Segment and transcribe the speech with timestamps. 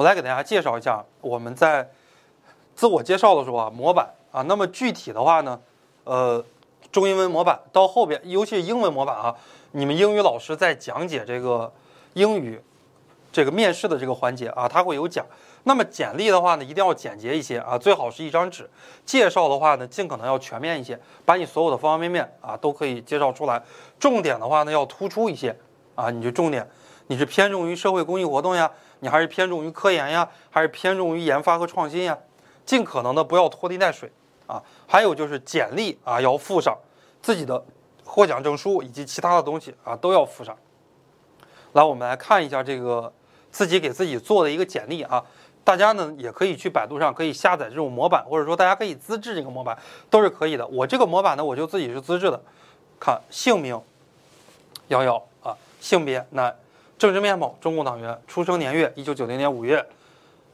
[0.00, 1.86] 我来给大家介绍一下我们在
[2.74, 4.40] 自我介绍的时候啊，模板啊。
[4.40, 5.60] 那么具体的话呢，
[6.04, 6.42] 呃，
[6.90, 9.36] 中英文模板到后边，尤其是英文模板啊，
[9.72, 11.70] 你们英语老师在讲解这个
[12.14, 12.58] 英语
[13.30, 15.26] 这个面试的这个环节啊，他会有讲。
[15.64, 18.70] 那么简历的话呢，一定要简洁一些啊，最好是一张纸。
[19.04, 23.62] 介绍的话呢，尽可能要全面一些，把你所有的方方面面啊都可以介绍出来。
[23.98, 25.54] 重点的话呢，要突出一些
[25.94, 26.66] 啊，你就重点，
[27.08, 28.70] 你是偏重于社会公益活动呀，
[29.00, 32.16] 你还是偏重于科研呀，还是偏重于研发和创新呀？
[32.64, 34.10] 尽可能的不要拖泥带水
[34.46, 34.62] 啊。
[34.86, 36.76] 还有就是简历啊，要附上
[37.20, 37.64] 自己的
[38.04, 40.56] 获奖证书以及其他的东西啊，都要附上。
[41.72, 43.12] 来，我们来看一下这个
[43.50, 45.24] 自己给自己做的一个简历啊。
[45.62, 49.78] 大家呢也可以去百度上可以下载这种模板，或者说大家可以自制这个模板
[50.08, 50.66] 都是可以的。
[50.66, 52.40] 我这个模板呢，我就自己是自制的。
[52.98, 53.80] 看姓名，
[54.88, 56.54] 瑶瑶啊，性别男，
[57.00, 59.82] 政治面貌中共党员，出生年月一九九零年五月，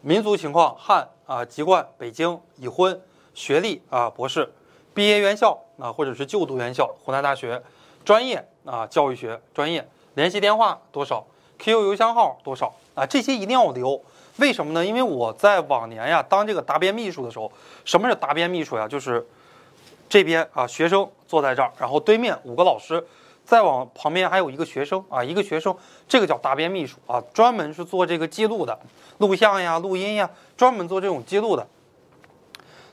[0.00, 3.00] 民族情况汉啊，籍贯北京，已婚，
[3.32, 4.52] 学历啊博士，
[4.92, 7.62] 毕业院校啊或者是就读院校湖南大学，
[8.04, 11.24] 专业啊教育学专业，联系电话多少
[11.60, 14.02] ，QQ 邮箱号多少啊这些一定要留。
[14.38, 14.84] 为什么呢？
[14.84, 17.52] 因为我在往年呀当这个答辩秘书的时候，
[17.84, 18.88] 什么是答辩秘书呀？
[18.88, 19.24] 就是
[20.08, 23.06] 这边啊学生坐在这儿，然后对面五个老师，
[23.44, 25.76] 再往旁边还有一个学生啊，一个学生，
[26.08, 28.78] 这个叫答辩秘书啊，专门是做这个记录的，
[29.18, 31.66] 录像呀、录音呀，专门做这种记录的。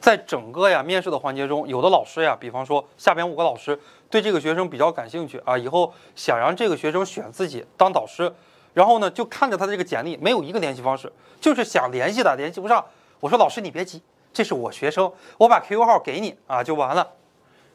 [0.00, 3.78] 在整个呀面试的环节中，有的老师呀，比方说下边五个老师
[4.10, 8.32] 对这个学生比较感兴趣啊，以后想让这个学生选自己当导师。
[8.74, 12.82] 然后呢，就看着他的这个简历，没有一个联系方式，就是想联系的，联系不上。
[13.20, 17.06] 我说老师你别急，这是我学生，我把 QQ 号给你啊，就完了。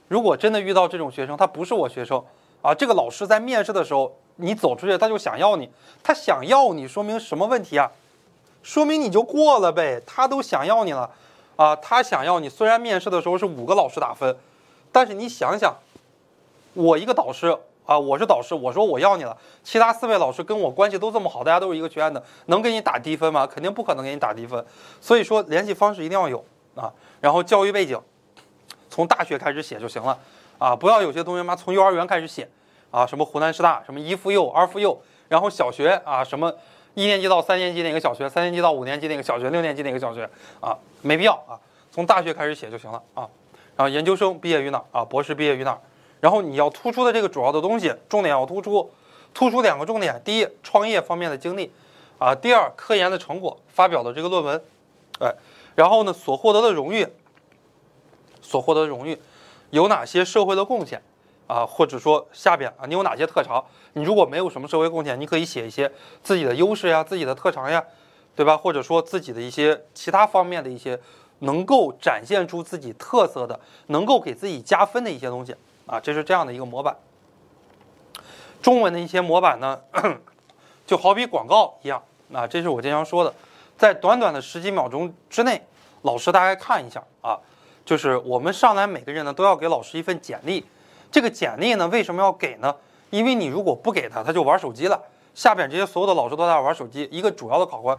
[0.08, 2.22] 如果真的遇到这种学生，他不是我学生
[2.61, 5.69] 啊，这个老师在面试的时候，你走出去他就想要你，
[6.03, 7.91] 他想要你，说明什么问题啊？
[8.63, 11.09] 说明你就过了呗，他都想要你了
[11.55, 12.50] 啊，他想要你。
[12.50, 14.35] 虽然面试的时候是五个老师打分，
[14.91, 15.75] 但是你想想，
[16.73, 17.57] 我一个导师。
[17.88, 19.38] 啊，我是导师，我说我要你了。
[19.63, 23.47] 其他四位老师跟我关系都这么好，大家都是一个学院的，能给你打低分吗？
[23.47, 24.62] 肯定不可能给你打低分。
[25.00, 26.44] 所以说联系方式一定要有
[26.75, 26.91] 啊。
[27.22, 27.97] 然后教育背景，
[28.90, 30.19] 从大学开始写就行了
[30.59, 32.47] 啊，不要有些同学妈从幼儿园开始写
[32.91, 36.53] 啊，什么湖南师大，什么一附幼、二附幼，然后小学啊，什么
[36.94, 40.29] 一年级到三年级哪个小学，三年级到五年级哪个小学，六年级哪个小学
[40.59, 41.59] 啊，没必要啊，
[41.91, 43.28] 从大学开始写就行了啊。
[43.75, 45.06] 然后研究生毕业于哪啊？
[45.06, 45.78] 博士毕业于哪？
[46.19, 48.90] 然后你要突出的这个主要的东西，重点要突出，
[49.35, 51.72] 突出两个重点：第一，创业方面的经历，
[52.17, 54.59] 啊；第二，科研的成果，发表的这个论文，
[55.19, 55.31] 哎，
[55.75, 57.06] 然后呢，所获得的荣誉，
[58.41, 59.16] 所获得的荣誉，
[59.72, 61.01] 有哪些社会的贡献，
[61.47, 63.63] 啊，或者说下边啊，你有哪些特长？
[63.94, 65.91] 你如果没有什么社会贡献，你可以写一些
[66.22, 67.83] 自己的优势呀，自己的特长呀，
[68.35, 68.55] 对吧？
[68.55, 71.00] 或者说自己的一些其他方面的一些
[71.39, 75.55] 能够展现出自己特色的，能够给自己加分的一些东西。
[75.85, 76.95] 啊，这是这样的一个模板。
[78.61, 79.79] 中文的一些模板呢，
[80.85, 82.03] 就好比广告一样。
[82.34, 83.34] 啊，这是我经常说的，
[83.78, 85.66] 在短短的十几秒钟之内，
[86.01, 87.39] 老师大概看一下啊，
[87.88, 90.66] 就是我们上来每个人呢都要给老师一份简历。
[91.09, 92.75] 这个简历呢为什么要给呢？
[93.12, 95.02] 因为你如果不给他，他就玩手机了。
[95.34, 97.97] 下边这些所有的老师都在玩手机，一个主要的考官，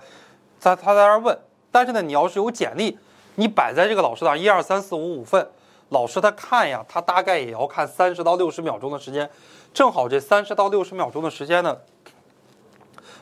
[0.61, 1.39] 他他在那问。
[1.73, 2.99] 但是呢，你要是有简历，
[3.37, 5.49] 你摆在这个老师那一二三四五五份。
[5.89, 9.31] 老师他看呀，他大概也要看三十到六十秒钟的时间，
[9.73, 11.75] 正好这三十到六十秒钟的时间呢，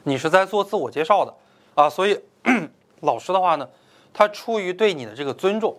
[0.03, 1.33] 你是在做自我介绍的
[1.77, 2.21] 啊，所以
[3.03, 3.69] 老师的话呢，
[4.13, 5.77] 他出于对你的这个尊重，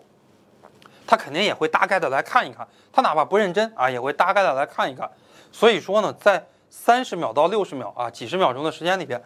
[1.08, 5.10] 他肯定也会大概的来看一看，他哪怕不认真啊，也会大概的来看一看。
[5.52, 9.20] 所以说呢，在三十秒到六十秒啊，几十秒钟的时间里边，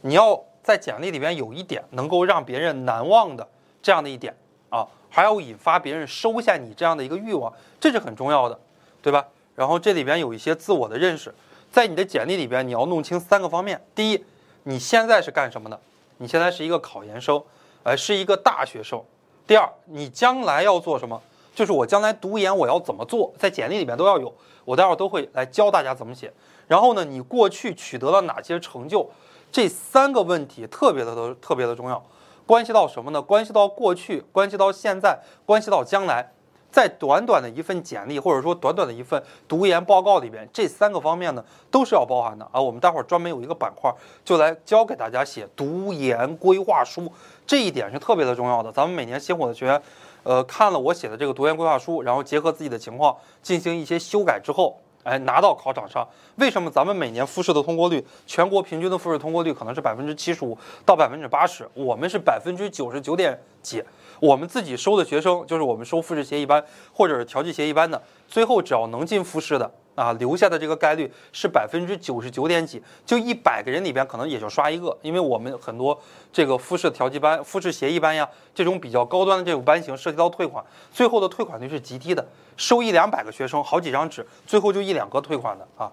[0.00, 3.46] 你要在简历里边有一点能够让别人难忘的
[3.80, 4.36] 这样的一点
[4.68, 4.84] 啊。
[5.10, 7.50] 还要引发别人收下你这样的一个欲望，
[7.80, 8.58] 这是很重要的，
[9.00, 9.24] 对吧？
[9.54, 11.34] 然后这里边有一些自我的认识，
[11.70, 14.24] 在你的简历里边你要弄清三个方面：第一，
[14.64, 15.80] 你现在是干什么的？
[16.18, 17.42] 你现在是一个考研生，
[17.84, 19.02] 呃，是一个大学生。
[19.48, 21.18] 第二，你将来要做什么？
[21.54, 24.30] 就是我将来读研我要怎么做，在简历里面都要有，
[24.66, 26.30] 我待会儿都会来教大家怎么写。
[26.66, 29.08] 然后呢，你过去取得了哪些成就？
[29.50, 32.04] 这三个问题特别的都特别的重要。
[32.46, 33.22] 关系到什么呢？
[33.22, 36.30] 关系到过去，关系到现在，关系到将来。
[36.70, 42.60] 在短短的一份简历，或者说短短的一份读研报告里边，这三个方面呢，都是要包含的啊。
[42.60, 43.92] 我们待会儿专门有一个板块，
[44.24, 47.10] 就来教给大家写读研规划书，
[47.46, 48.70] 这一点是特别的重要的。
[48.70, 49.82] 咱们每年新火的学员，
[50.22, 56.06] 呃，看了我写的这个读研规划书，然后结合自己的情况进行一些修改之后，哎，拿到考场上。
[56.36, 63.82] 为什么咱们每年复试的通过率，全国平均的复试通过率可能是百分之七十五到百分之八十，我们是百分之九十九点几。
[64.20, 75.98] 我们自己收的学生，就是我们收复试协议班或者是调剂协议班的，最后只要能进复试的啊，留下的这个概率是百分之九十九点几，就一百个人里边可能也就刷一个，因为我们很多
[76.32, 82.26] 这个复试调剂班、复试协议班呀，这种比较高端的这种班型涉及到退款，最后的退款率是极低的，
[82.56, 85.90] 收一两百个学生，好几张纸，最后就一两个退款的啊。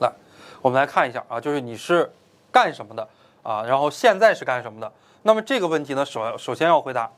[0.00, 0.12] 来，
[0.62, 2.10] 我们来看一下啊，就是你是
[2.52, 3.08] 干什么的
[3.42, 4.92] 啊，然后现在是干什么的？
[5.22, 7.10] 那么这个问题呢，首首先要回答，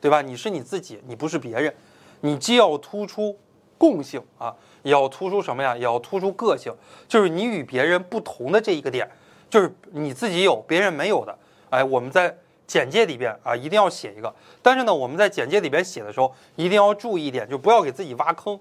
[0.00, 0.22] 对吧？
[0.22, 1.74] 你是你自己，你不是别人，
[2.20, 3.36] 你既要突出
[3.76, 5.76] 共性啊，也要突出什么呀？
[5.76, 6.72] 也要突出个性，
[7.08, 9.10] 就是你与别人不同的这一个点，
[9.48, 11.36] 就是你自己有别人没有的。
[11.70, 12.34] 哎，我们在
[12.66, 14.32] 简介里边啊，一定要写一个。
[14.62, 18.58] 但是呢，我们在简介里边写的时候，一定要注意一点，就不要给自己挖坑。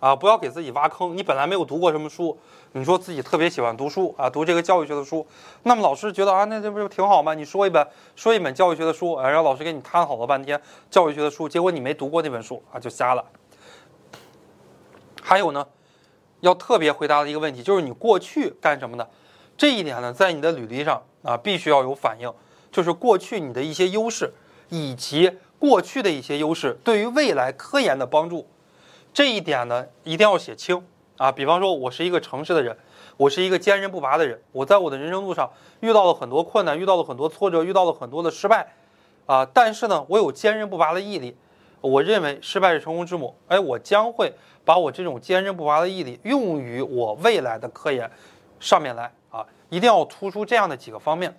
[0.00, 1.16] 啊，不要给自己挖坑。
[1.16, 2.36] 你本来没有读过什么书，
[2.72, 5.26] 你说自己特别喜欢读书啊，读这个教育学的书，
[5.64, 7.34] 那么老师觉得啊，那这不是挺好吗？
[7.34, 7.86] 你说一本
[8.16, 10.60] 说一本教育学的书，啊，让老师给你摊好了半天
[10.90, 13.24] 教育学的书，结果你没读过那本书啊，就瞎了。
[15.22, 15.66] 还有呢，
[16.40, 19.08] 要特别回答的一个问题就是你过去干什么的？
[19.58, 22.32] 这一点呢，在你的履历上啊，必须要有反映，
[22.72, 24.32] 就是过去你的一些优势，
[24.70, 28.48] 以及过去的一些优势对于未来科研的帮助。
[29.12, 30.84] 这一点呢，一定要写清
[31.16, 31.32] 啊！
[31.32, 32.76] 比方说，我是一个诚实的人，
[33.16, 38.74] 我是一个坚韧不拔的人，我在我的人生路上遇到了很多困难，遇到了很多挫折，遇到了很多的失败，
[39.26, 39.44] 啊！
[39.52, 41.36] 但是呢，我有坚韧不拔的毅力。
[41.82, 43.34] 我认为失败是成功之母。
[43.48, 44.30] 哎，我将会
[44.66, 48.10] 把我这种坚韧不拔的毅力用于我未来的科研
[48.58, 49.46] 上面来啊！
[49.70, 51.34] 一定要突出这样的几个方面。